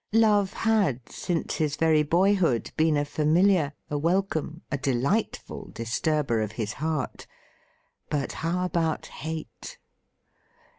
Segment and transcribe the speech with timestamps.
[0.13, 6.53] Love had since his very boyhood been a familiar, a welcome, a delightful disturber of
[6.53, 7.27] his heart.
[8.09, 9.77] But how about hate